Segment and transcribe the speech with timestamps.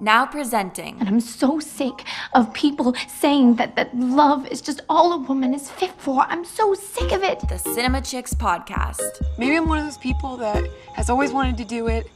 [0.00, 0.98] Now presenting.
[0.98, 5.54] And I'm so sick of people saying that, that love is just all a woman
[5.54, 6.22] is fit for.
[6.22, 7.40] I'm so sick of it.
[7.48, 9.22] The Cinema Chicks podcast.
[9.38, 12.10] Maybe I'm one of those people that has always wanted to do it,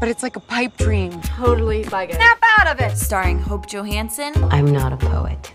[0.00, 1.20] but it's like a pipe dream.
[1.20, 2.16] Totally like it.
[2.16, 2.96] Snap out of it!
[2.96, 4.32] Starring Hope Johansson.
[4.44, 5.52] I'm not a poet.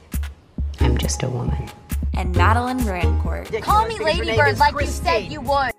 [0.80, 1.70] I'm just a woman.
[2.14, 3.62] And Madeline Rancourt.
[3.64, 5.72] Call me Ladybird like you said you would.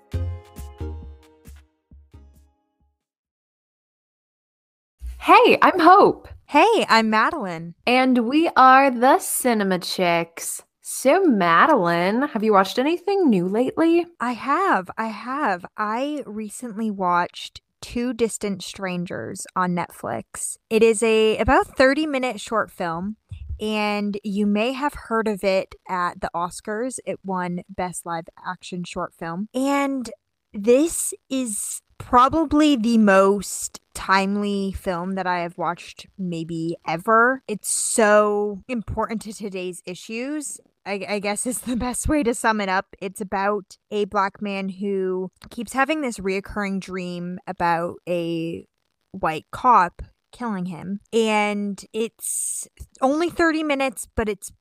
[5.25, 6.27] Hey, I'm Hope.
[6.45, 7.75] Hey, I'm Madeline.
[7.85, 10.63] And we are the Cinema Chicks.
[10.81, 14.07] So, Madeline, have you watched anything new lately?
[14.19, 14.89] I have.
[14.97, 15.63] I have.
[15.77, 20.57] I recently watched Two Distant Strangers on Netflix.
[20.71, 23.17] It is a about 30 minute short film
[23.59, 26.97] and you may have heard of it at the Oscars.
[27.05, 29.49] It won Best Live Action Short Film.
[29.53, 30.09] And
[30.51, 37.43] this is probably the most timely film that I have watched maybe ever.
[37.47, 40.59] It's so important to today's issues.
[40.87, 42.95] I, I, guess is the best way to sum it up.
[42.99, 48.65] It's about a black man who keeps having this reoccurring dream about a
[49.11, 51.01] white cop killing him.
[51.13, 52.67] And it's
[53.01, 54.51] only 30 minutes, but it's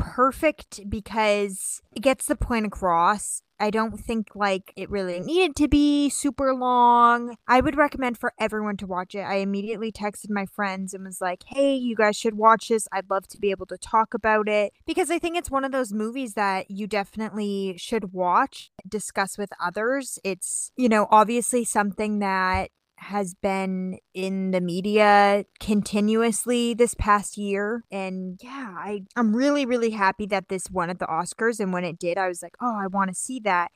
[0.00, 3.42] perfect because it gets the point across.
[3.60, 7.36] I don't think like it really needed to be super long.
[7.46, 9.20] I would recommend for everyone to watch it.
[9.20, 12.88] I immediately texted my friends and was like, "Hey, you guys should watch this.
[12.90, 15.72] I'd love to be able to talk about it because I think it's one of
[15.72, 20.18] those movies that you definitely should watch, discuss with others.
[20.24, 22.70] It's, you know, obviously something that
[23.00, 29.90] has been in the media continuously this past year and yeah i i'm really really
[29.90, 32.78] happy that this won at the oscars and when it did i was like oh
[32.78, 33.70] i want to see that.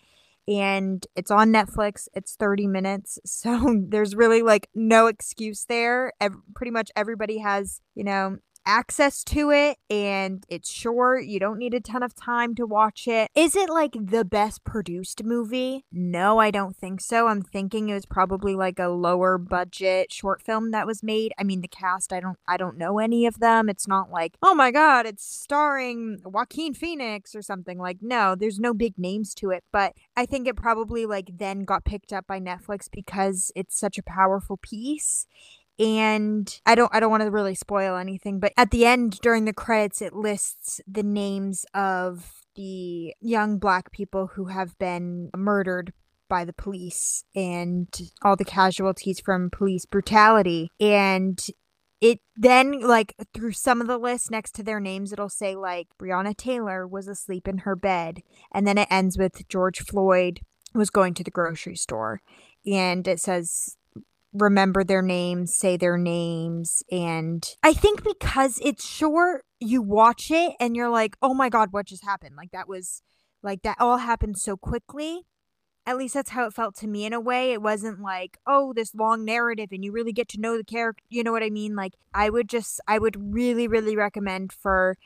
[0.46, 6.12] And it's on netflix it's 30 minutes so there's really like no excuse there.
[6.20, 11.24] Every, pretty much everybody has you know access to it and it's short.
[11.24, 13.30] You don't need a ton of time to watch it.
[13.34, 15.84] Is it like the best produced movie?
[15.92, 17.28] No, I don't think so.
[17.28, 21.32] I'm thinking it was probably like a lower budget short film that was made.
[21.38, 23.68] I mean, the cast, I don't I don't know any of them.
[23.68, 28.58] It's not like, "Oh my god, it's starring Joaquin Phoenix or something." Like, no, there's
[28.58, 32.26] no big names to it, but I think it probably like then got picked up
[32.26, 35.26] by Netflix because it's such a powerful piece
[35.78, 39.44] and I don't I don't want to really spoil anything, but at the end during
[39.44, 45.92] the credits it lists the names of the young black people who have been murdered
[46.28, 47.88] by the police and
[48.22, 50.70] all the casualties from police brutality.
[50.80, 51.44] And
[52.00, 55.88] it then like through some of the lists next to their names it'll say like
[56.00, 58.22] Breonna Taylor was asleep in her bed.
[58.52, 60.40] And then it ends with George Floyd
[60.74, 62.20] was going to the grocery store.
[62.66, 63.76] And it says
[64.34, 66.82] remember their names, say their names.
[66.90, 71.68] And I think because it's short, you watch it and you're like, oh my God,
[71.72, 72.36] what just happened?
[72.36, 73.02] Like that was
[73.42, 75.22] like that all happened so quickly.
[75.86, 77.52] At least that's how it felt to me in a way.
[77.52, 81.04] It wasn't like, oh, this long narrative and you really get to know the character.
[81.10, 81.76] You know what I mean?
[81.76, 84.96] Like, I would just, I would really, really recommend for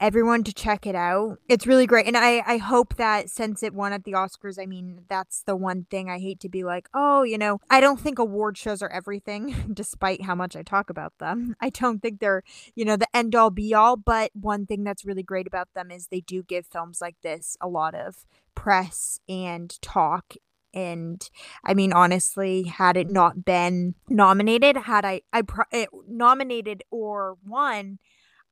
[0.00, 1.38] everyone to check it out.
[1.48, 2.06] It's really great.
[2.06, 5.56] And I, I hope that since it won at the Oscars, I mean, that's the
[5.56, 8.82] one thing I hate to be like, oh, you know, I don't think award shows
[8.82, 11.56] are everything, despite how much I talk about them.
[11.60, 12.42] I don't think they're,
[12.74, 13.96] you know, the end all be all.
[13.96, 17.56] But one thing that's really great about them is they do give films like this
[17.60, 20.34] a lot of press and talk
[20.74, 21.30] and
[21.64, 27.36] I mean honestly had it not been nominated had I I pro- eh, nominated or
[27.46, 27.98] won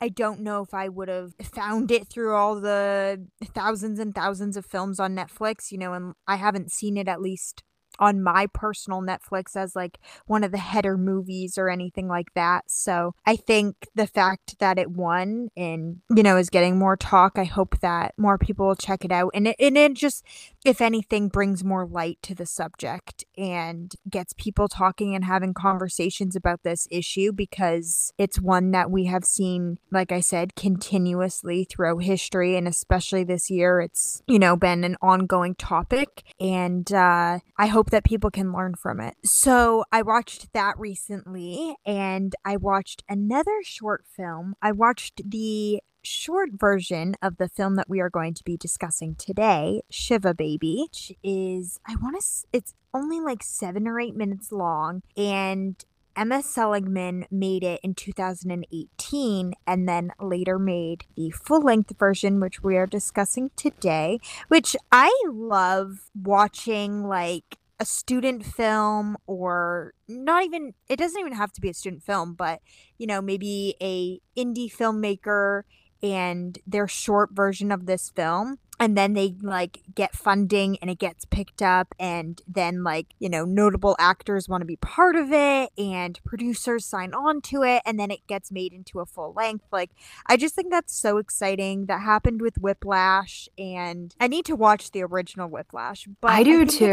[0.01, 4.57] I don't know if I would have found it through all the thousands and thousands
[4.57, 7.63] of films on Netflix, you know, and I haven't seen it at least
[7.99, 12.65] on my personal Netflix as like one of the header movies or anything like that.
[12.69, 17.39] So I think the fact that it won and, you know, is getting more talk,
[17.39, 19.31] I hope that more people will check it out.
[19.35, 20.25] And it, and it just,
[20.67, 26.37] if anything, brings more light to the subject and gets people talking and having conversations
[26.37, 32.03] about this issue because it's one that we have seen, like I said, continuously throughout
[32.03, 32.57] history.
[32.57, 36.23] And especially this year, it's, you know, been an ongoing topic.
[36.39, 39.15] And uh, I hope hope that people can learn from it.
[39.25, 44.55] So I watched that recently and I watched another short film.
[44.61, 49.17] I watched the short version of the film that we are going to be discussing
[49.17, 54.53] today, Shiva Baby, which is, I want to, it's only like seven or eight minutes
[54.53, 55.03] long.
[55.17, 55.85] And
[56.17, 62.63] Emma Seligman made it in 2018 and then later made the full length version, which
[62.63, 64.19] we are discussing today,
[64.49, 71.53] which I love watching like a student film or not even it doesn't even have
[71.53, 72.63] to be a student film but
[72.97, 75.65] you know maybe a indie filmmaker
[76.03, 80.99] and their short version of this film and then they like get funding and it
[80.99, 85.33] gets picked up and then like you know notable actors want to be part of
[85.33, 89.33] it and producers sign on to it and then it gets made into a full
[89.35, 89.91] length like
[90.27, 94.91] i just think that's so exciting that happened with whiplash and i need to watch
[94.91, 96.85] the original whiplash but I do it's- too.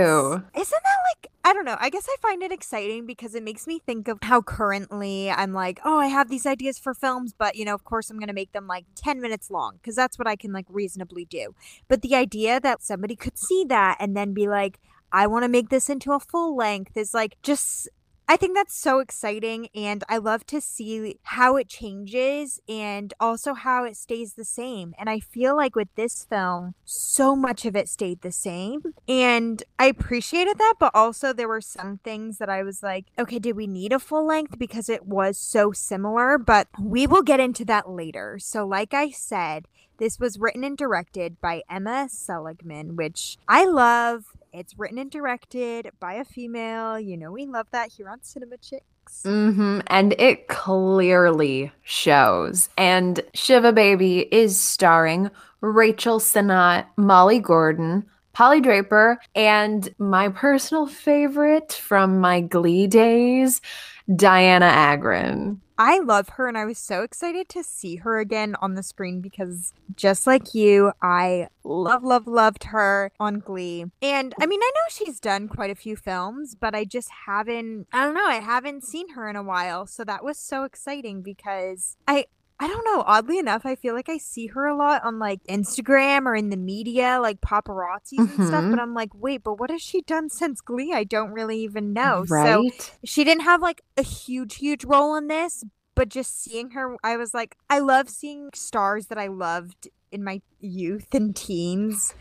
[0.56, 1.75] isn't that like I don't know.
[1.77, 5.51] I guess I find it exciting because it makes me think of how currently I'm
[5.51, 8.29] like, oh, I have these ideas for films, but you know, of course, I'm going
[8.29, 11.53] to make them like 10 minutes long because that's what I can like reasonably do.
[11.88, 14.80] But the idea that somebody could see that and then be like,
[15.12, 17.90] I want to make this into a full length is like just.
[18.28, 23.54] I think that's so exciting, and I love to see how it changes and also
[23.54, 24.94] how it stays the same.
[24.98, 28.81] And I feel like with this film, so much of it stayed the same.
[29.08, 33.40] And I appreciated that, but also there were some things that I was like, okay,
[33.40, 34.58] did we need a full length?
[34.58, 38.40] Because it was so similar, but we will get into that later.
[38.40, 39.68] So, like I said,
[39.98, 44.25] this was written and directed by Emma Seligman, which I love.
[44.53, 47.00] It's written and directed by a female.
[47.00, 49.23] You know, we love that here on Cinema Chicks.
[49.23, 52.69] hmm And it clearly shows.
[52.77, 61.73] And Shiva Baby is starring Rachel Sennott, Molly Gordon, Polly Draper, and my personal favorite
[61.73, 63.61] from my Glee days,
[64.09, 65.61] Dianna Agron.
[65.77, 69.21] I love her and I was so excited to see her again on the screen
[69.21, 73.85] because just like you, I love, love, loved her on Glee.
[74.01, 77.88] And I mean, I know she's done quite a few films, but I just haven't,
[77.91, 79.88] I don't know, I haven't seen her in a while.
[79.88, 82.25] So that was so exciting because I,
[82.63, 83.04] I don't know.
[83.06, 86.50] Oddly enough, I feel like I see her a lot on like Instagram or in
[86.50, 88.50] the media, like paparazzis and stuff.
[88.51, 88.80] But mm-hmm.
[88.80, 90.94] I'm like, wait, but what has she done since Glee?
[90.94, 92.24] I don't really even know.
[92.25, 92.98] So right?
[93.04, 95.65] she didn't have like a huge huge role in this
[95.95, 100.24] but just seeing her i was like i love seeing stars that i loved in
[100.24, 102.15] my youth and teens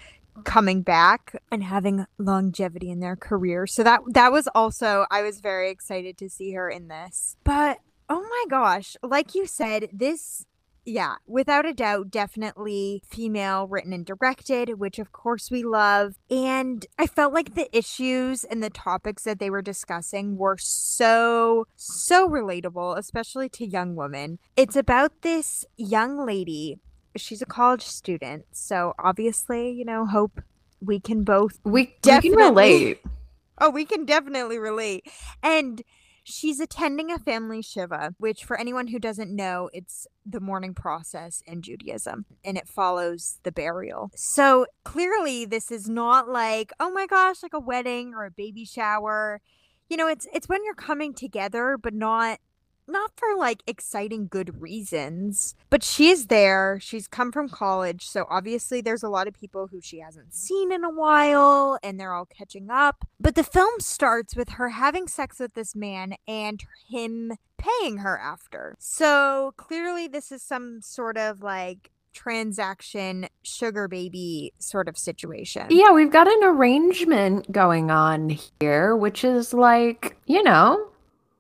[0.45, 5.41] coming back and having longevity in their career so that that was also i was
[5.41, 7.79] very excited to see her in this but
[8.13, 10.45] oh my gosh like you said this
[10.85, 16.19] yeah, without a doubt, definitely female written and directed, which of course we love.
[16.31, 21.67] And I felt like the issues and the topics that they were discussing were so,
[21.77, 24.39] so relatable, especially to young women.
[24.57, 26.81] It's about this young lady.
[27.17, 28.47] She's a college student.
[28.53, 30.41] So obviously, you know, hope
[30.81, 32.39] we can both We, we can Definitely.
[32.45, 33.03] relate.
[33.59, 35.07] Oh, we can definitely relate.
[35.41, 35.83] And
[36.25, 41.43] she's attending a family Shiva, which, for anyone who doesn't know, it's the mourning process
[41.47, 44.11] in Judaism and it follows the burial.
[44.15, 48.65] So clearly, this is not like, oh my gosh, like a wedding or a baby
[48.65, 49.41] shower.
[49.89, 52.39] You know, it's it's when you're coming together, but not
[52.87, 55.55] not for like exciting good reasons.
[55.71, 56.79] But she's there.
[56.81, 58.07] She's come from college.
[58.09, 61.99] So obviously there's a lot of people who she hasn't seen in a while and
[61.99, 63.05] they're all catching up.
[63.21, 68.19] But the film starts with her having sex with this man and him paying her
[68.19, 68.77] after.
[68.79, 75.67] So clearly this is some sort of like transaction sugar baby sort of situation.
[75.71, 80.92] Yeah, we've got an arrangement going on here, which is like, you know,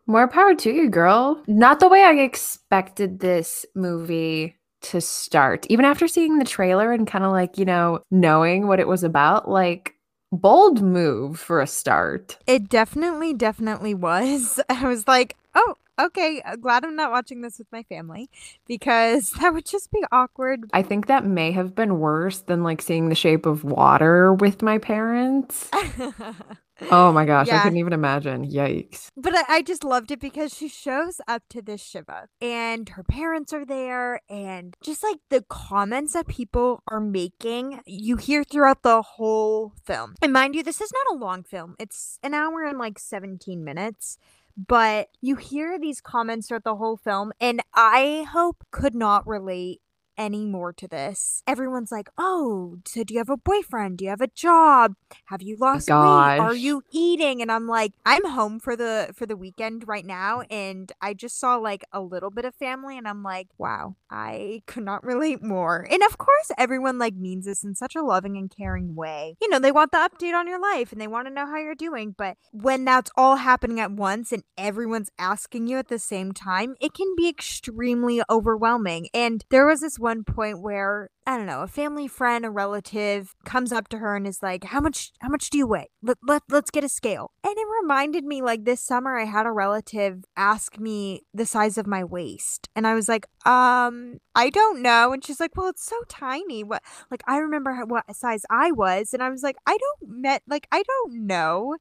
[0.06, 1.43] more power to you, girl.
[1.46, 5.66] Not the way I expected this movie to start.
[5.68, 9.04] Even after seeing the trailer and kind of like, you know, knowing what it was
[9.04, 9.94] about, like,
[10.32, 12.38] bold move for a start.
[12.47, 14.59] It definitely, definitely was.
[14.68, 16.42] I was like, oh, okay.
[16.44, 18.28] uh, Glad I'm not watching this with my family
[18.66, 20.64] because that would just be awkward.
[20.73, 24.62] I think that may have been worse than like seeing the shape of water with
[24.62, 25.71] my parents.
[26.90, 28.50] Oh my gosh, I couldn't even imagine.
[28.50, 29.08] Yikes.
[29.16, 33.02] But I, I just loved it because she shows up to this Shiva and her
[33.02, 38.82] parents are there, and just like the comments that people are making, you hear throughout
[38.82, 40.14] the whole film.
[40.22, 43.62] And mind you, this is not a long film, it's an hour and like 17
[43.64, 44.18] minutes.
[44.54, 49.80] But you hear these comments throughout the whole film, and I hope could not relate
[50.23, 51.43] any more to this.
[51.49, 53.99] Everyone's like, "Oh, so do you have a boyfriend?
[53.99, 54.95] Do you have a job?
[55.26, 56.41] Have you lost weight?
[56.41, 60.43] Are you eating?" And I'm like, "I'm home for the for the weekend right now
[60.43, 64.62] and I just saw like a little bit of family and I'm like, "Wow, I
[64.67, 68.37] could not relate more." And of course, everyone like means this in such a loving
[68.37, 69.37] and caring way.
[69.43, 71.57] You know, they want the update on your life and they want to know how
[71.57, 75.99] you're doing, but when that's all happening at once and everyone's asking you at the
[75.99, 79.09] same time, it can be extremely overwhelming.
[79.14, 82.50] And there was this one one point where I don't know, a family friend, a
[82.50, 85.88] relative comes up to her and is like, "How much how much do you weigh?
[86.02, 89.47] Let, let let's get a scale." And it reminded me like this summer I had
[89.47, 92.69] a relative ask me the size of my waist.
[92.75, 96.64] And I was like, "Um, I don't know." And she's like, "Well, it's so tiny.
[96.64, 100.21] What like I remember how- what size I was." And I was like, "I don't
[100.23, 101.76] met like I don't know."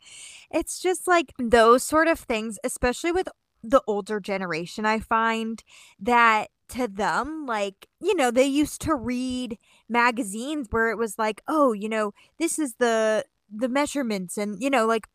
[0.51, 3.27] It's just like those sort of things, especially with
[3.63, 5.63] the older generation, I find
[5.99, 9.57] that to them, like, you know, they used to read
[9.89, 14.69] magazines where it was like, oh, you know, this is the the measurements and you
[14.69, 15.07] know like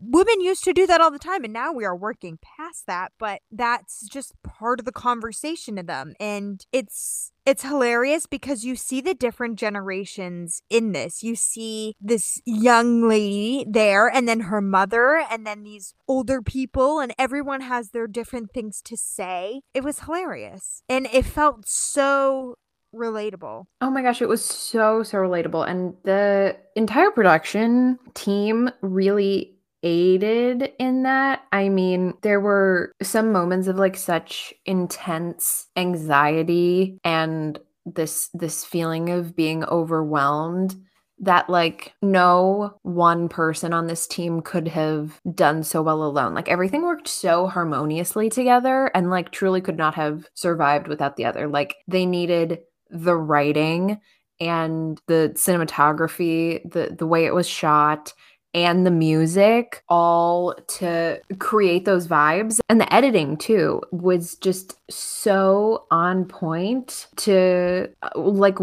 [0.00, 3.12] women used to do that all the time and now we are working past that
[3.18, 8.76] but that's just part of the conversation to them and it's it's hilarious because you
[8.76, 14.60] see the different generations in this you see this young lady there and then her
[14.60, 19.82] mother and then these older people and everyone has their different things to say it
[19.82, 22.56] was hilarious and it felt so
[22.94, 25.68] relatable Oh my gosh, it was so, so relatable.
[25.68, 29.54] And the entire production team really
[29.84, 31.42] aided in that.
[31.52, 39.10] I mean, there were some moments of like such intense anxiety and this this feeling
[39.10, 40.74] of being overwhelmed
[41.20, 46.34] that like no one person on this team could have done so well alone.
[46.34, 51.26] Like everything worked so harmoniously together and like truly could not have survived without the
[51.26, 51.46] other.
[51.46, 52.60] Like they needed
[52.90, 54.00] the writing
[54.40, 58.12] and the cinematography, the the way it was shot
[58.54, 65.86] and the music all to create those vibes and the editing too was just so
[65.90, 68.56] on point to uh, like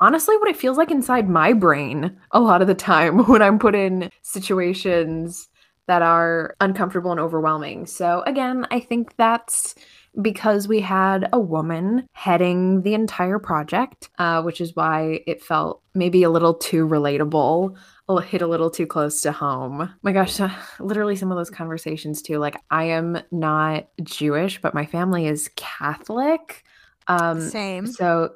[0.00, 3.58] honestly what it feels like inside my brain a lot of the time when I'm
[3.58, 5.48] put in situations
[5.86, 7.86] that are uncomfortable and overwhelming.
[7.86, 9.74] So again, I think that's
[10.20, 15.82] because we had a woman heading the entire project, uh, which is why it felt
[15.94, 17.76] maybe a little too relatable,
[18.08, 19.92] a- hit a little too close to home.
[20.02, 20.48] My gosh, uh,
[20.80, 22.38] literally some of those conversations too.
[22.38, 26.64] Like, I am not Jewish, but my family is Catholic.
[27.08, 28.34] Um, same so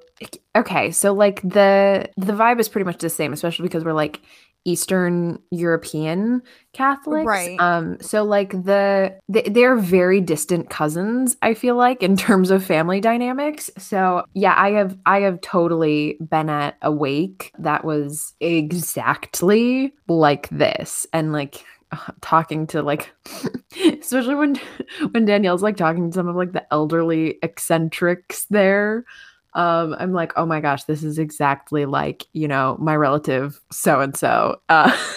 [0.54, 4.20] okay, so like the the vibe is pretty much the same, especially because we're like
[4.64, 7.26] Eastern European Catholics.
[7.26, 7.58] Right.
[7.58, 12.64] Um so like the they, they're very distant cousins, I feel like in terms of
[12.64, 13.70] family dynamics.
[13.78, 20.48] So yeah, I have I have totally been at a wake that was exactly like
[20.50, 21.64] this and like
[22.20, 23.12] talking to like
[24.00, 24.60] especially when
[25.12, 29.04] when Danielle's like talking to some of like the elderly eccentrics there
[29.54, 34.00] um i'm like oh my gosh this is exactly like you know my relative so
[34.00, 34.90] and so uh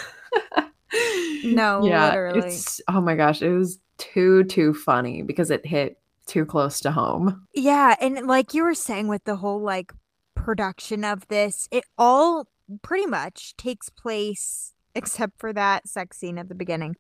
[1.44, 2.40] No, literally.
[2.40, 6.92] it's oh my gosh it was too too funny because it hit too close to
[6.92, 9.92] home Yeah, and like you were saying with the whole like
[10.36, 12.48] production of this, it all
[12.82, 16.96] pretty much takes place except for that sex scene at the beginning.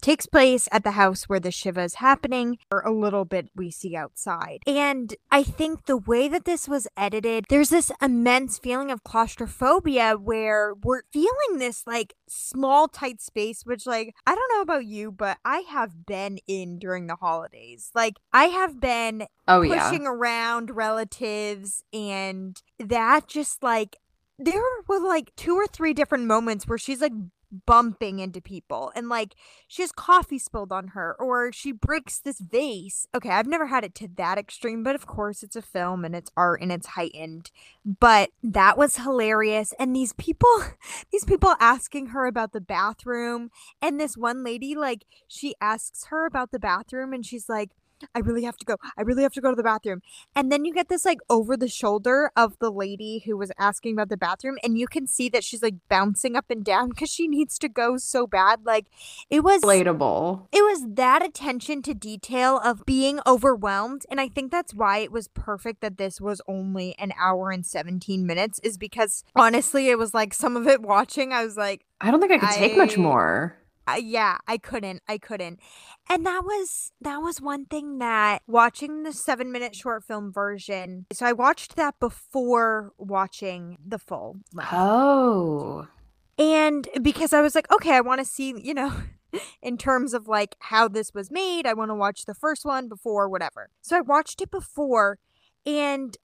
[0.00, 3.70] Takes place at the house where the Shiva is happening, or a little bit we
[3.70, 4.60] see outside.
[4.66, 10.14] And I think the way that this was edited, there's this immense feeling of claustrophobia
[10.14, 15.10] where we're feeling this like small, tight space, which, like, I don't know about you,
[15.10, 17.90] but I have been in during the holidays.
[17.94, 23.96] Like, I have been oh yeah pushing around relatives and that just like
[24.38, 27.12] there were like two or three different moments where she's like
[27.66, 29.34] bumping into people and like
[29.66, 33.06] she has coffee spilled on her or she breaks this vase.
[33.14, 36.14] Okay, I've never had it to that extreme, but of course it's a film and
[36.14, 37.50] it's art and it's heightened.
[37.84, 40.48] But that was hilarious and these people
[41.12, 43.50] these people asking her about the bathroom
[43.80, 47.70] and this one lady like she asks her about the bathroom and she's like
[48.14, 48.76] I really have to go.
[48.96, 50.02] I really have to go to the bathroom.
[50.34, 53.94] And then you get this like over the shoulder of the lady who was asking
[53.94, 57.10] about the bathroom and you can see that she's like bouncing up and down cuz
[57.10, 58.64] she needs to go so bad.
[58.64, 58.86] Like
[59.30, 64.50] it was relatable it was that attention to detail of being overwhelmed and I think
[64.50, 68.78] that's why it was perfect that this was only an hour and 17 minutes is
[68.78, 72.32] because honestly it was like some of it watching I was like i don't think
[72.32, 73.56] i could take much more
[73.96, 75.02] yeah, I couldn't.
[75.08, 75.60] I couldn't.
[76.08, 81.06] And that was that was one thing that watching the 7-minute short film version.
[81.12, 84.38] So I watched that before watching the full.
[84.52, 84.72] length.
[84.72, 85.88] oh
[86.38, 88.92] And because I was like, okay, I want to see, you know,
[89.62, 92.88] in terms of like how this was made, I want to watch the first one
[92.88, 93.70] before whatever.
[93.82, 95.18] So I watched it before
[95.66, 96.16] and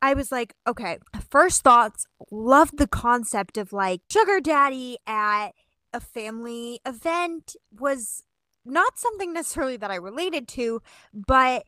[0.00, 0.98] I was like, okay,
[1.30, 5.50] first thoughts, loved the concept of like sugar daddy at
[5.92, 8.22] a family event was
[8.64, 10.82] not something necessarily that I related to,
[11.12, 11.64] but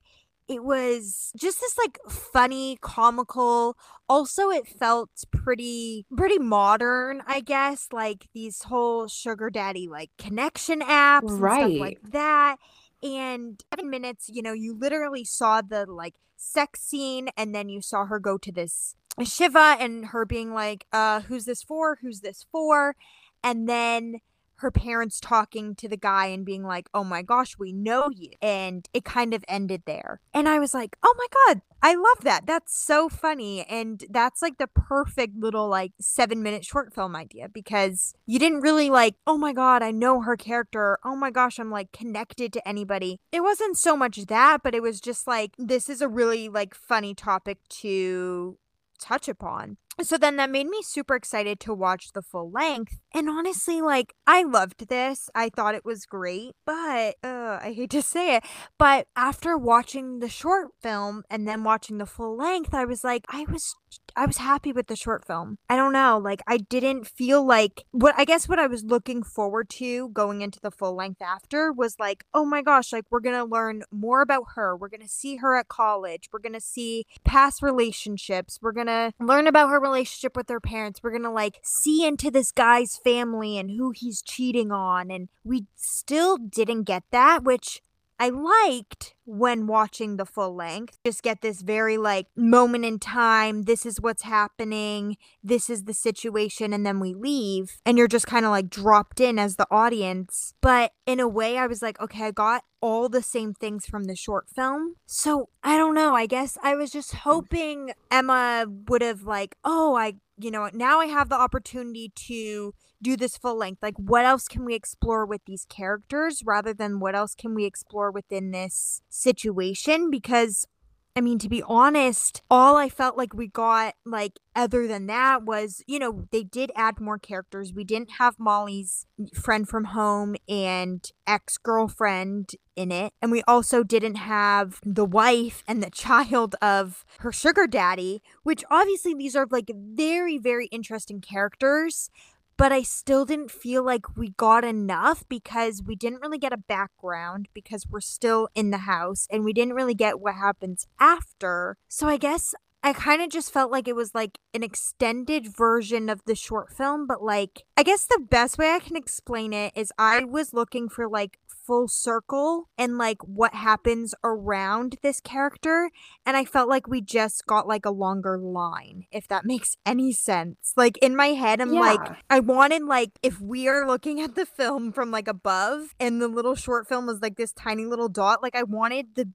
[0.46, 3.76] it was just this like funny, comical.
[4.08, 10.80] Also, it felt pretty pretty modern, I guess, like these whole sugar daddy like connection
[10.80, 12.56] apps and stuff like that.
[13.02, 17.80] And seven minutes, you know, you literally saw the like sex scene and then you
[17.80, 21.98] saw her go to this Shiva and her being like, uh, who's this for?
[22.02, 22.96] Who's this for?
[23.44, 24.20] And then
[24.56, 28.30] her parents talking to the guy and being like, oh my gosh, we know you.
[28.40, 30.20] And it kind of ended there.
[30.32, 32.46] And I was like, oh my God, I love that.
[32.46, 33.64] That's so funny.
[33.64, 38.60] And that's like the perfect little like seven minute short film idea because you didn't
[38.60, 40.98] really like, oh my God, I know her character.
[41.04, 43.20] Oh my gosh, I'm like connected to anybody.
[43.32, 46.74] It wasn't so much that, but it was just like, this is a really like
[46.74, 48.56] funny topic to
[48.98, 49.76] touch upon.
[50.02, 53.00] So then that made me super excited to watch the full length.
[53.12, 55.30] And honestly, like, I loved this.
[55.34, 58.44] I thought it was great, but uh, I hate to say it.
[58.78, 63.24] But after watching the short film and then watching the full length, I was like,
[63.28, 63.74] I was.
[64.16, 65.58] I was happy with the short film.
[65.68, 69.22] I don't know, like I didn't feel like what I guess what I was looking
[69.22, 73.20] forward to going into the full length after was like, oh my gosh, like we're
[73.20, 74.76] going to learn more about her.
[74.76, 76.28] We're going to see her at college.
[76.32, 78.58] We're going to see past relationships.
[78.60, 81.00] We're going to learn about her relationship with their parents.
[81.02, 85.28] We're going to like see into this guy's family and who he's cheating on and
[85.44, 87.80] we still didn't get that, which
[88.18, 90.98] I liked when watching the full length.
[91.04, 93.62] Just get this very like moment in time.
[93.62, 95.16] This is what's happening.
[95.42, 96.72] This is the situation.
[96.72, 97.78] And then we leave.
[97.84, 100.54] And you're just kind of like dropped in as the audience.
[100.60, 104.04] But in a way, I was like, okay, I got all the same things from
[104.04, 104.96] the short film.
[105.06, 106.14] So I don't know.
[106.14, 107.18] I guess I was just mm.
[107.20, 112.74] hoping Emma would have like, oh, I you know, now I have the opportunity to
[113.00, 113.82] do this full length.
[113.82, 117.64] Like, what else can we explore with these characters rather than what else can we
[117.64, 120.10] explore within this situation?
[120.10, 120.66] Because,
[121.16, 125.44] I mean, to be honest, all I felt like we got, like, other than that
[125.44, 127.72] was, you know, they did add more characters.
[127.72, 133.12] We didn't have Molly's friend from home and ex girlfriend in it.
[133.22, 138.64] And we also didn't have the wife and the child of her sugar daddy, which
[138.68, 142.10] obviously these are like very, very interesting characters.
[142.56, 146.56] But I still didn't feel like we got enough because we didn't really get a
[146.56, 151.76] background because we're still in the house and we didn't really get what happens after.
[151.88, 156.10] So I guess I kind of just felt like it was like an extended version
[156.10, 159.72] of the short film, but like, I guess the best way I can explain it
[159.74, 165.90] is I was looking for like full circle and like what happens around this character.
[166.26, 170.12] And I felt like we just got like a longer line, if that makes any
[170.12, 170.74] sense.
[170.76, 174.44] Like in my head, I'm like, I wanted like if we are looking at the
[174.44, 178.42] film from like above and the little short film was like this tiny little dot,
[178.42, 179.30] like I wanted the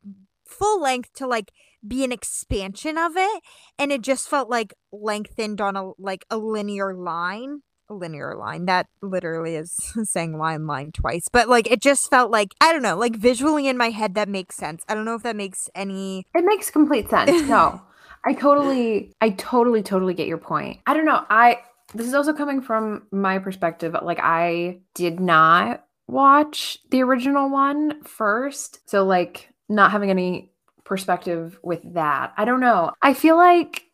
[0.50, 1.52] full length to like
[1.88, 3.42] be an expansion of it
[3.78, 8.66] and it just felt like lengthened on a like a linear line a linear line
[8.66, 12.82] that literally is saying line line twice but like it just felt like i don't
[12.84, 15.70] know like visually in my head that makes sense i don't know if that makes
[15.74, 17.32] any It makes complete sense.
[17.50, 17.82] No,
[18.26, 20.80] I totally, I totally, totally get your point.
[20.86, 21.26] I don't know.
[21.30, 21.60] I,
[21.94, 23.96] this is also coming from my perspective.
[24.02, 28.82] Like, I did not watch the original one first.
[28.90, 30.52] So, like, not having any
[30.84, 32.34] perspective with that.
[32.38, 32.92] I don't know.
[33.02, 33.86] I feel like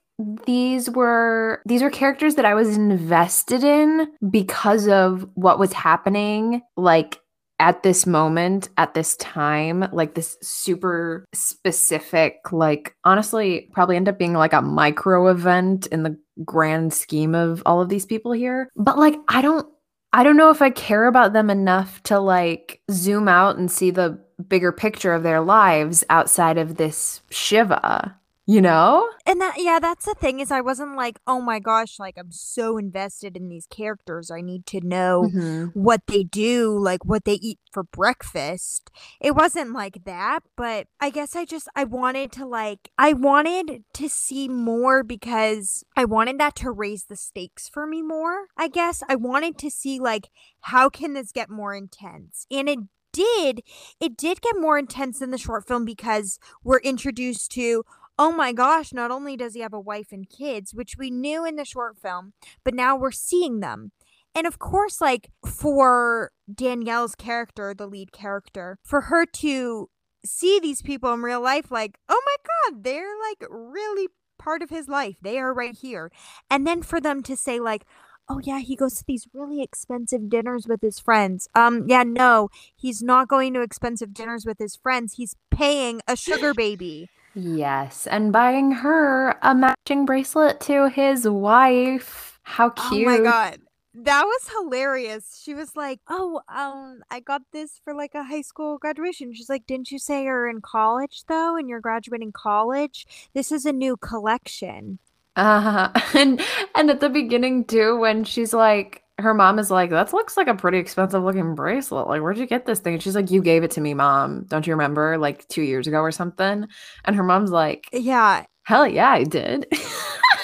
[0.46, 6.62] these were these are characters that I was invested in because of what was happening
[6.78, 7.20] like
[7.60, 14.20] at this moment at this time like this super specific like honestly probably end up
[14.20, 18.70] being like a micro event in the grand scheme of all of these people here
[18.76, 19.68] but like i don't
[20.12, 23.90] i don't know if i care about them enough to like zoom out and see
[23.90, 28.16] the bigger picture of their lives outside of this shiva
[28.48, 31.98] you know and that yeah that's the thing is i wasn't like oh my gosh
[31.98, 35.72] like i'm so invested in these characters i need to know Mhm.
[35.74, 38.92] what they do, like what they eat for breakfast.
[39.20, 43.84] It wasn't like that, but I guess I just I wanted to like I wanted
[43.96, 48.46] to see more because I wanted that to raise the stakes for me more.
[48.58, 50.30] I guess I wanted to see like
[50.62, 52.46] how can this get more intense?
[52.52, 52.80] And it
[53.16, 53.62] did.
[54.00, 57.84] It did get more intense in the short film because we're introduced to
[58.18, 61.46] Oh my gosh, not only does he have a wife and kids, which we knew
[61.46, 62.32] in the short film,
[62.64, 63.92] but now we're seeing them.
[64.34, 69.90] And of course, like for Danielle's character, the lead character, for her to
[70.26, 72.36] see these people in real life, like, oh my
[72.72, 75.18] God, they're like really part of his life.
[75.22, 76.12] They are right here.
[76.50, 77.86] And then for them to say, like,
[78.30, 81.48] oh yeah, he goes to these really expensive dinners with his friends.
[81.56, 85.14] Um, yeah, no, he's not going to expensive dinners with his friends.
[85.14, 87.10] He's paying a sugar baby.
[87.34, 92.40] Yes, and buying her a matching bracelet to his wife.
[92.44, 93.08] How cute.
[93.08, 93.60] Oh my god.
[93.98, 95.40] That was hilarious.
[95.42, 99.50] She was like, "Oh, um, I got this for like a high school graduation." She's
[99.50, 103.08] like, "Didn't you say you're in college though, and you're graduating college?
[103.34, 105.00] This is a new collection."
[105.36, 105.92] Uh-huh.
[106.16, 106.42] And
[106.76, 110.48] and at the beginning too, when she's like her mom is like, That looks like
[110.48, 112.08] a pretty expensive looking bracelet.
[112.08, 112.96] Like, where'd you get this thing?
[112.96, 114.46] And she's like, You gave it to me, mom.
[114.48, 115.18] Don't you remember?
[115.18, 116.68] Like two years ago or something.
[117.06, 119.68] And her mom's like, Yeah, Hell yeah, I did.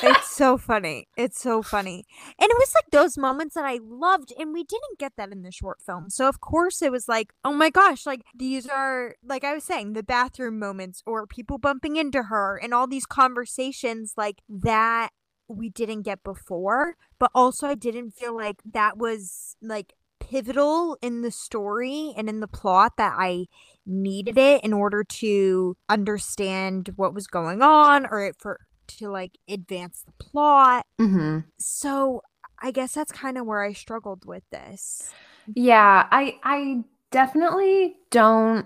[0.03, 1.07] it's so funny.
[1.17, 2.05] It's so funny.
[2.39, 5.43] And it was like those moments that I loved, and we didn't get that in
[5.43, 6.09] the short film.
[6.09, 9.63] So, of course, it was like, oh my gosh, like these are, like I was
[9.63, 15.09] saying, the bathroom moments or people bumping into her and all these conversations like that
[15.47, 16.95] we didn't get before.
[17.19, 22.39] But also, I didn't feel like that was like pivotal in the story and in
[22.39, 23.47] the plot that I
[23.85, 28.59] needed it in order to understand what was going on or for
[28.99, 30.85] to like advance the plot.
[30.99, 32.21] hmm So
[32.61, 35.11] I guess that's kind of where I struggled with this.
[35.55, 38.65] Yeah, I I definitely don't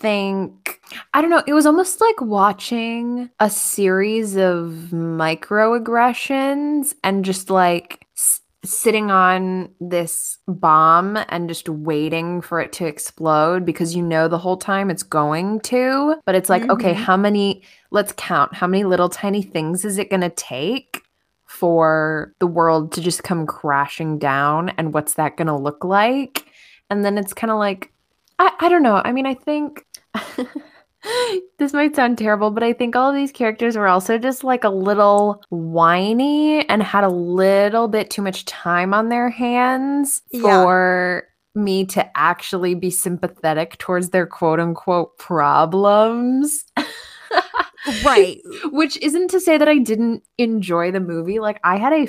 [0.00, 0.80] think
[1.14, 8.06] I don't know, it was almost like watching a series of microaggressions and just like
[8.68, 14.38] sitting on this bomb and just waiting for it to explode because you know the
[14.38, 16.96] whole time it's going to, but it's like, okay, Mhm.
[16.96, 18.54] how many let's count.
[18.54, 21.02] How many little tiny things is it going to take?
[21.46, 26.44] For the world to just come crashing down, and what's that going to look like?
[26.90, 27.90] And then it's kind of like,
[28.38, 29.00] I, I don't know.
[29.02, 29.84] I mean, I think
[31.58, 34.64] this might sound terrible, but I think all of these characters were also just like
[34.64, 40.42] a little whiny and had a little bit too much time on their hands Yeah.
[40.42, 46.64] for me to actually be sympathetic towards their quote unquote problems.
[48.04, 48.38] Right.
[48.70, 51.38] Which isn't to say that I didn't enjoy the movie.
[51.38, 52.06] Like, I had a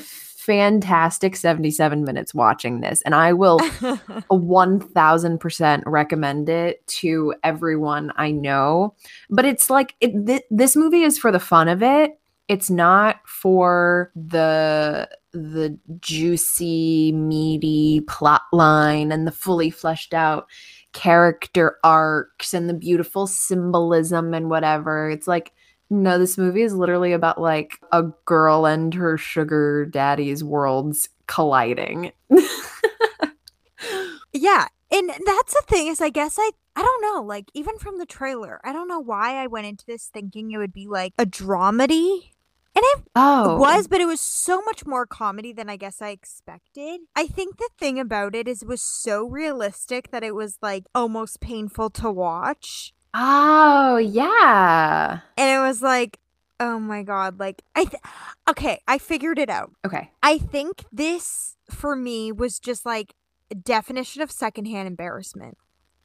[0.49, 3.59] fantastic 77 minutes watching this, and I will
[4.31, 8.95] 1000% recommend it to everyone I know.
[9.29, 12.19] But it's like it, th- this movie is for the fun of it.
[12.47, 20.47] It's not for the the juicy, meaty plot line and the fully fleshed out
[20.93, 25.11] character arcs and the beautiful symbolism and whatever.
[25.11, 25.53] It's like
[25.89, 32.11] no, this movie is literally about like a girl and her sugar daddy's worlds colliding.
[34.33, 34.67] yeah.
[34.91, 38.05] And that's the thing is I guess I I don't know, like even from the
[38.05, 41.25] trailer, I don't know why I went into this thinking it would be like a
[41.25, 42.31] dramedy.
[42.75, 43.57] And it oh.
[43.57, 47.01] was, but it was so much more comedy than I guess I expected.
[47.15, 50.85] I think the thing about it is it was so realistic that it was like
[50.93, 52.93] almost painful to watch.
[53.13, 55.19] Oh, yeah.
[55.37, 56.19] And it was like,
[56.59, 58.03] oh my god, like I th-
[58.49, 59.71] okay, I figured it out.
[59.85, 60.11] Okay.
[60.21, 63.13] I think this for me was just like
[63.51, 65.57] a definition of secondhand embarrassment.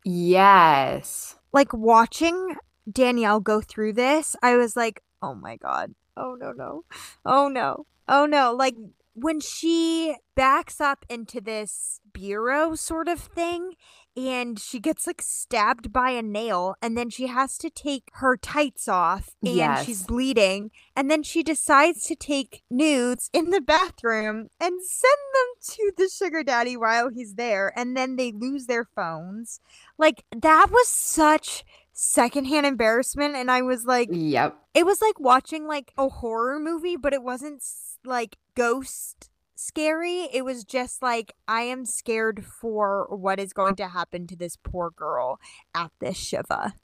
[0.05, 1.37] Yes.
[1.53, 2.57] Like watching
[2.90, 5.95] Danielle go through this, I was like, oh my god.
[6.17, 6.85] Oh no no.
[7.25, 7.87] Oh no.
[8.09, 8.53] Oh no.
[8.55, 8.77] Like
[9.14, 13.75] when she backs up into this bureau sort of thing
[14.16, 18.37] and she gets like stabbed by a nail and then she has to take her
[18.37, 24.48] tights off and she's bleeding and then she decides to take nudes in the bathroom
[24.61, 25.46] and send them
[25.77, 29.61] to the sugar daddy while he's there and then they lose their phones
[29.98, 34.57] like that was such secondhand embarrassment and i was like Yep.
[34.74, 37.62] it was like watching like a horror movie but it wasn't
[38.05, 43.88] like ghost scary it was just like i am scared for what is going to
[43.88, 45.38] happen to this poor girl
[45.75, 46.75] at this shiva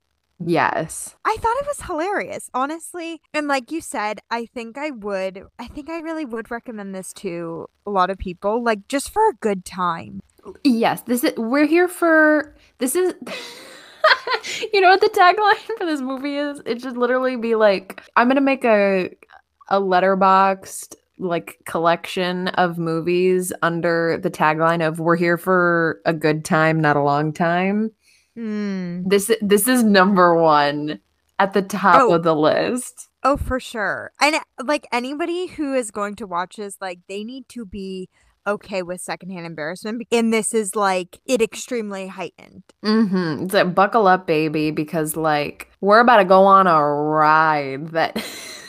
[0.43, 1.17] Yes.
[1.25, 5.67] i thought it was hilarious honestly and like you said i think i would i
[5.67, 9.35] think i really would recommend this to a lot of people like just for a
[9.35, 10.21] good time
[10.65, 11.03] Yes.
[11.03, 13.13] This is we're here for this is
[14.73, 16.63] You know what the tagline for this movie is?
[16.65, 19.11] It should literally be like I'm going to make a
[19.69, 26.45] a Letterboxd like collection of movies under the tagline of we're here for a good
[26.45, 27.91] time, not a long time.
[28.37, 29.03] Hmm.
[29.09, 30.99] This this is number 1
[31.39, 32.15] at the top Oh.
[32.15, 33.09] of the list.
[33.23, 34.13] Oh, for sure.
[34.21, 38.09] And uh, like anybody who is going to watch this, like they need to be
[38.47, 40.03] okay with secondhand embarrassment.
[40.11, 42.63] And this is like it extremely heightened.
[42.85, 43.45] Mm Mhm.
[43.45, 48.17] It's like buckle up baby because like we're about to go on a ride that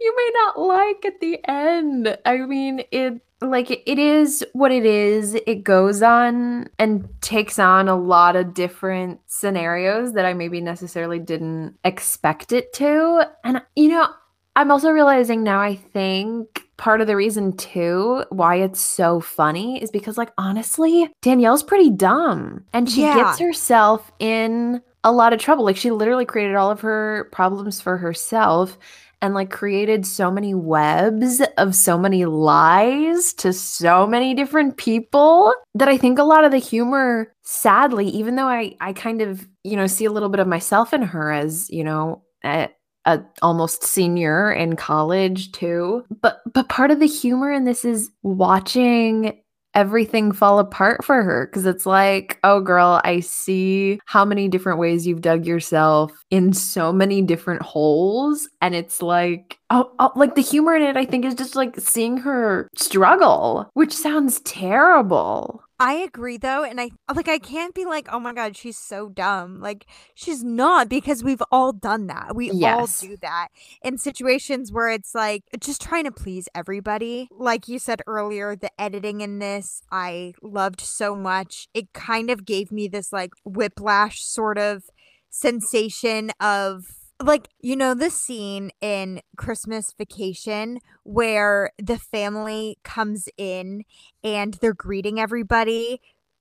[0.00, 2.16] you may not like at the end.
[2.24, 5.34] I mean, it like it- is what it is.
[5.46, 11.18] It goes on and takes on a lot of different scenarios that I maybe necessarily
[11.20, 13.28] didn't expect it to.
[13.44, 14.08] And you know,
[14.56, 19.80] I'm also realizing now I think part of the reason too why it's so funny
[19.82, 23.14] is because like honestly, Danielle's pretty dumb and she Yeah.
[23.14, 25.64] gets herself in a lot of trouble.
[25.64, 28.76] Like she literally created all of her problems for herself
[29.20, 35.52] and like created so many webs of so many lies to so many different people
[35.74, 39.46] that I think a lot of the humor sadly even though I I kind of
[39.64, 42.68] you know see a little bit of myself in her as you know a,
[43.04, 46.04] a almost senior in college too.
[46.20, 49.40] But but part of the humor in this is watching
[49.78, 54.80] everything fall apart for her because it's like, oh, girl, I see how many different
[54.80, 58.48] ways you've dug yourself in so many different holes.
[58.60, 61.78] And it's like, oh, oh, like the humor in it, I think, is just like
[61.78, 65.62] seeing her struggle, which sounds terrible.
[65.80, 69.08] I agree though, and I like I can't be like, oh my god, she's so
[69.10, 69.60] dumb.
[69.60, 72.34] Like she's not because we've all done that.
[72.34, 73.00] We Yes.
[73.02, 73.48] all do that
[73.82, 77.28] in situations where it's like just trying to please everybody.
[77.30, 81.68] Like you said earlier, the editing in this I loved so much.
[81.74, 84.82] It kind of gave me this like whiplash sort of
[85.30, 86.86] sensation of
[87.22, 93.84] like you know the scene in Christmas Vacation where the family comes in
[94.22, 96.00] and they're greeting everybody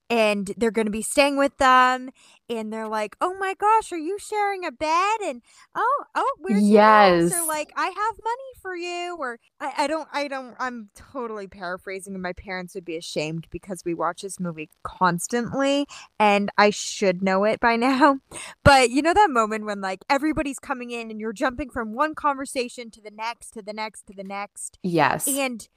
[0.09, 2.09] and they're going to be staying with them
[2.49, 5.41] and they're like oh my gosh are you sharing a bed and
[5.75, 10.07] oh oh where's house?" or like i have money for you or I, I don't
[10.13, 14.39] i don't i'm totally paraphrasing and my parents would be ashamed because we watch this
[14.39, 15.87] movie constantly
[16.19, 18.19] and i should know it by now
[18.63, 22.15] but you know that moment when like everybody's coming in and you're jumping from one
[22.15, 25.27] conversation to the next to the next to the next Yes.
[25.27, 25.67] and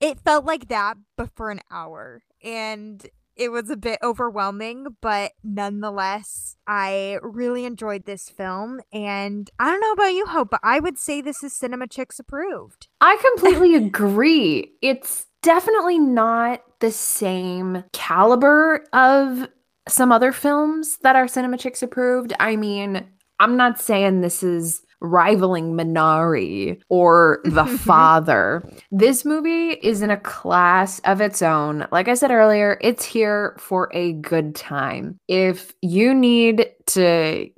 [0.00, 2.22] it felt like that, but for an hour.
[2.42, 3.04] And
[3.38, 8.80] it was a bit overwhelming, but nonetheless, I really enjoyed this film.
[8.92, 12.18] And I don't know about you, Hope, but I would say this is Cinema Chicks
[12.18, 12.88] approved.
[13.00, 14.72] I completely agree.
[14.82, 19.48] It's definitely not the same caliber of
[19.88, 22.32] some other films that are Cinema Chicks approved.
[22.40, 23.06] I mean,
[23.38, 28.62] I'm not saying this is rivaling Minari or The Father.
[28.90, 31.86] This movie is in a class of its own.
[31.92, 35.18] Like I said earlier, it's here for a good time.
[35.28, 37.48] If you need to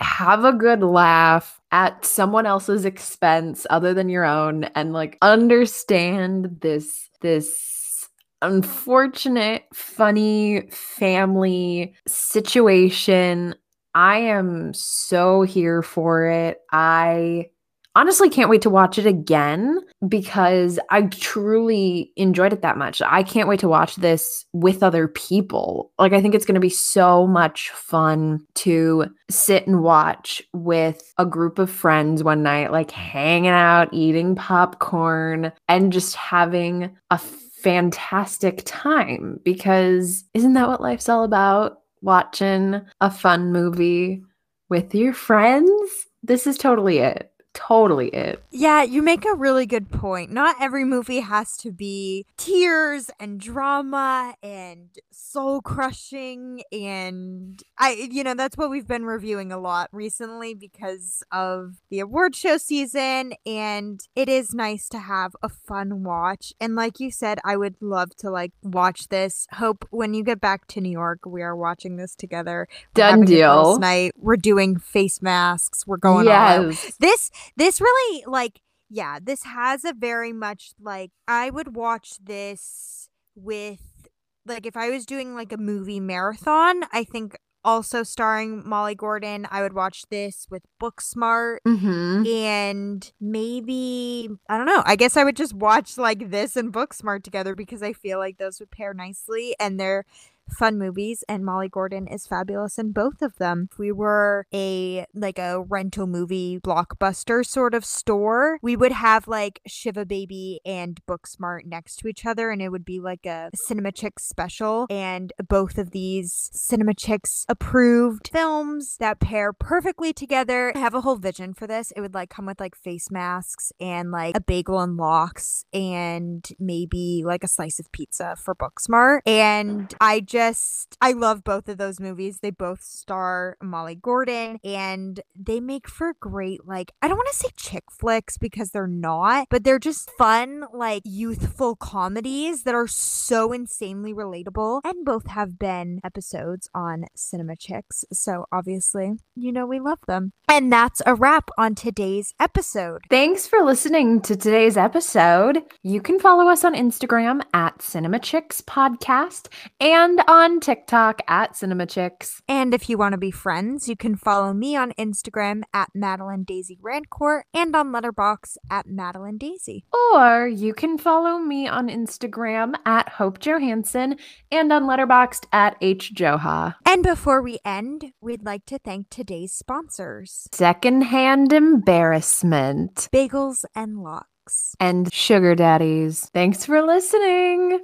[0.00, 6.58] have a good laugh at someone else's expense other than your own and like understand
[6.60, 8.08] this this
[8.42, 13.54] unfortunate funny family situation
[13.94, 17.46] i am so here for it i
[17.94, 19.78] honestly can't wait to watch it again
[20.08, 23.02] because I truly enjoyed it that much.
[23.02, 25.92] I can't wait to watch this with other people.
[25.98, 31.12] Like, I think it's going to be so much fun to sit and watch with
[31.18, 37.18] a group of friends one night, like hanging out, eating popcorn, and just having a
[37.18, 39.38] fantastic time.
[39.44, 41.81] Because isn't that what life's all about?
[42.02, 44.22] Watching a fun movie
[44.68, 46.06] with your friends?
[46.22, 48.42] This is totally it totally it.
[48.50, 50.30] Yeah, you make a really good point.
[50.30, 58.24] Not every movie has to be tears and drama and soul crushing and I you
[58.24, 63.34] know, that's what we've been reviewing a lot recently because of the award show season
[63.46, 66.52] and it is nice to have a fun watch.
[66.60, 69.46] And like you said, I would love to like watch this.
[69.52, 72.68] Hope when you get back to New York, we are watching this together.
[72.94, 73.78] Done deal.
[73.78, 74.12] night.
[74.16, 75.86] We're doing face masks.
[75.86, 76.96] We're going all out yes.
[76.98, 83.08] this this really like yeah this has a very much like i would watch this
[83.34, 84.08] with
[84.46, 89.46] like if i was doing like a movie marathon i think also starring molly gordon
[89.50, 92.26] i would watch this with booksmart Mm-hmm.
[92.26, 94.82] and maybe I don't know.
[94.84, 98.38] I guess I would just watch like this and Booksmart together because I feel like
[98.38, 100.04] those would pair nicely and they're
[100.50, 103.68] fun movies and Molly Gordon is fabulous in both of them.
[103.72, 109.28] If we were a like a rental movie blockbuster sort of store, we would have
[109.28, 113.50] like Shiva Baby and Booksmart next to each other and it would be like a
[113.54, 120.72] Cinema Chicks special and both of these Cinema Chicks approved films that pair perfectly together.
[120.74, 121.92] I have a whole vision for this.
[121.96, 126.46] It would like come with like face masks and like a bagel and lox and
[126.58, 129.20] maybe like a slice of pizza for Booksmart.
[129.26, 132.38] And I just, I love both of those movies.
[132.38, 137.36] They both star Molly Gordon and they make for great, like, I don't want to
[137.36, 142.88] say chick flicks because they're not, but they're just fun, like, youthful comedies that are
[142.88, 148.06] so insanely relatable and both have been episodes on Cinema Chicks.
[148.10, 150.32] So obviously, you know, we love them.
[150.48, 153.02] And that's a wrap on today's episode.
[153.10, 155.62] Thanks for listening to today's episode.
[155.82, 161.86] You can follow us on Instagram at Cinema Chicks Podcast and on TikTok at Cinema
[161.86, 162.42] Chicks.
[162.48, 166.44] And if you want to be friends, you can follow me on Instagram at Madeline
[166.44, 169.84] Daisy Rancourt and on Letterboxd at Madeline Daisy.
[170.14, 174.16] Or you can follow me on Instagram at Hope Johansson
[174.50, 176.74] and on Letterboxd at H Joha.
[176.86, 184.74] And before we end, we'd like to thank today's sponsors Secondhand embarrassment Bagels and Lox.
[184.80, 186.30] and sugar daddies.
[186.34, 187.80] Thanks for listening.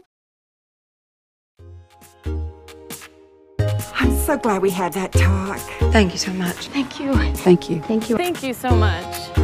[4.29, 5.59] So glad we had that talk.
[5.91, 6.69] Thank you so much.
[6.69, 7.15] Thank you.
[7.37, 7.81] Thank you.
[7.81, 8.17] Thank you.
[8.19, 9.38] Thank you so much.